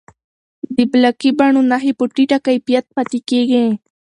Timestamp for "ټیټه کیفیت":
2.13-2.85